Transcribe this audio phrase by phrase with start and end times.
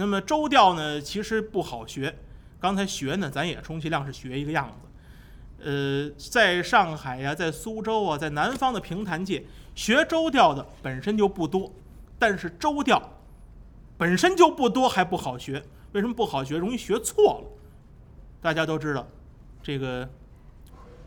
[0.00, 2.16] 那么周调呢，其实不好学。
[2.58, 4.88] 刚才学呢，咱也充其量是学一个样子。
[5.62, 9.44] 呃，在上海呀，在苏州啊，在南方的评弹界，
[9.74, 11.70] 学周调的本身就不多。
[12.18, 13.20] 但是周调
[13.98, 15.62] 本身就不多，还不好学。
[15.92, 16.56] 为什么不好学？
[16.56, 17.44] 容易学错了。
[18.40, 19.06] 大家都知道，
[19.62, 20.08] 这个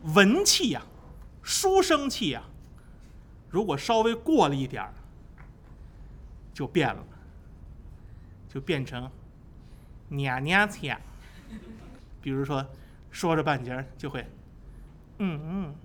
[0.04, 0.84] 文气呀、
[1.42, 2.44] 书生气呀，
[3.50, 4.94] 如果稍微过了一点儿，
[6.54, 7.04] 就变了，
[8.54, 9.10] 就变成
[10.10, 10.96] 娘娘腔。
[12.22, 12.64] 比如说，
[13.10, 14.26] 说着半截就会，
[15.18, 15.76] 嗯嗯，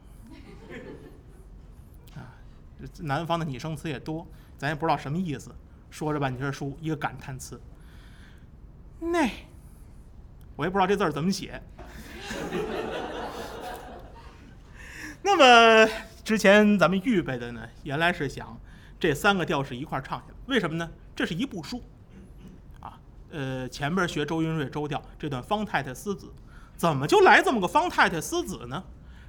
[2.14, 2.28] 啊，
[3.00, 4.26] 南方的拟声词也多，
[4.58, 5.50] 咱也不知道什么意思。
[5.90, 7.58] 说着半截书，一个感叹词，
[9.00, 9.30] 那，
[10.54, 11.60] 我也不知道这字儿怎么写。
[15.22, 15.90] 那么
[16.22, 18.60] 之前咱们预备的呢，原来是想
[19.00, 20.90] 这三个调式一块唱下来，为什么呢？
[21.16, 21.82] 这是一部书，
[23.30, 26.32] 呃，前边学周云瑞周调这段方太太思子，
[26.76, 28.82] 怎么就来这么个方太太思子呢？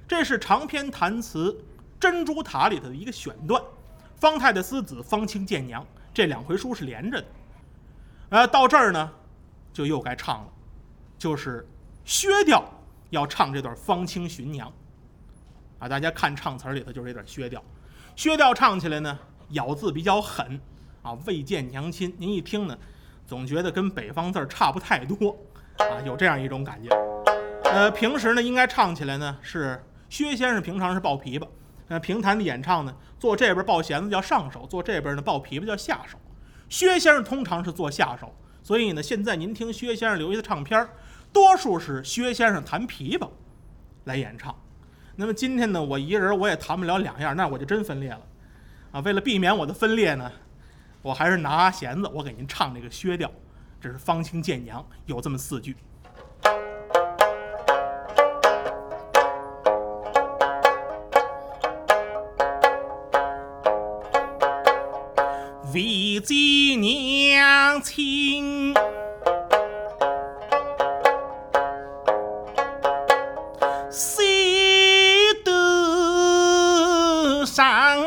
[0.08, 1.52] 这是长篇弹词
[2.00, 3.62] 《珍珠塔》里头的一个选段，
[4.16, 7.26] 方太太思子，方清见娘，这两回书是连着的。
[8.30, 9.10] 呃，到这儿呢，
[9.72, 10.48] 就又该唱了，
[11.18, 11.68] 就是
[12.04, 12.64] 薛调
[13.10, 14.72] 要唱这段方清寻娘。
[15.78, 17.62] 啊，大家看唱词里头就是这段薛调，
[18.16, 19.18] 薛调唱起来呢，
[19.50, 20.60] 咬字比较狠，
[21.02, 22.76] 啊，未见娘亲，您一听呢，
[23.30, 25.38] 总觉得跟北方字儿差不太多，
[25.76, 26.90] 啊，有这样一种感觉。
[27.62, 31.46] 呃，平时呢，应该唱起来呢是薛先生平常是抱琵琶，
[31.86, 36.18] 呃，评弹的演唱呢，坐这边抱弦子叫上手，坐这边呢抱琵琶叫下手。
[36.68, 40.88] 薛先生通常是做下手，所以呢，现在您听薛先生留下的唱片儿，
[41.32, 43.28] 多数是薛先生弹琵琶
[44.06, 44.52] 来演唱。
[45.14, 48.22] 那么今天呢，我一人我也弹不了两样，那我就真分裂了，
[48.90, 49.00] 啊！
[49.02, 50.32] 为了避免我的分裂呢，
[51.02, 53.30] 我还是拿弦子，我给您唱这个薛调，
[53.80, 55.76] 这是《方清见娘》，有这么四句。
[65.72, 68.74] 未见娘亲。
[73.90, 75.50] 谁都
[77.46, 77.98] 上，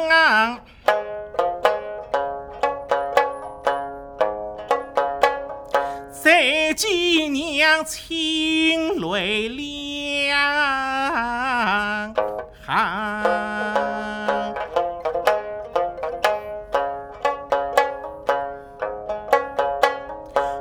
[6.43, 10.35] 再见娘亲泪两
[12.65, 13.23] 行。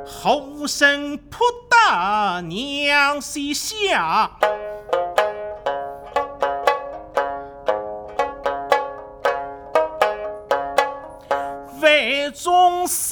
[0.07, 4.31] 后生扑打娘膝下。
[11.81, 13.11] 为中心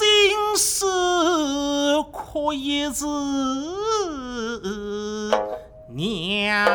[0.55, 0.85] 事
[2.31, 3.05] 可以是
[5.89, 6.65] 娘，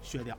[0.00, 0.34] 学掉。